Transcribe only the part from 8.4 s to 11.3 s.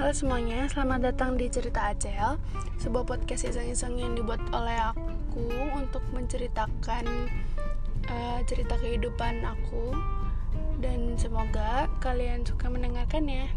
cerita kehidupan aku. Dan